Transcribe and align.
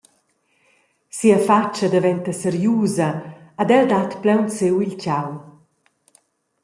Sia 1.17 1.37
fatscha 1.47 1.87
daventa 1.93 2.31
seriusa 2.41 3.09
ed 3.61 3.69
el 3.77 3.85
dat 3.91 4.11
plaunsiu 4.21 4.75
il 4.85 4.93
tgau. 5.01 5.29